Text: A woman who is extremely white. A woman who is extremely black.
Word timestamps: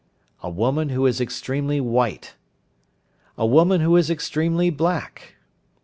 A 0.41 0.49
woman 0.49 0.89
who 0.89 1.05
is 1.05 1.21
extremely 1.21 1.79
white. 1.79 2.33
A 3.37 3.45
woman 3.45 3.81
who 3.81 3.95
is 3.97 4.09
extremely 4.09 4.71
black. 4.71 5.35